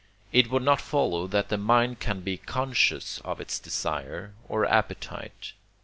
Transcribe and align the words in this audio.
it 0.31 0.49
would 0.49 0.63
not 0.63 0.81
follow 0.81 1.27
that 1.27 1.49
the 1.49 1.57
mind 1.59 1.99
can 1.99 2.21
be 2.21 2.35
conscious 2.35 3.19
of 3.19 3.39
its 3.39 3.59
desire 3.59 4.33
or 4.49 4.65
appetite. 4.65 5.53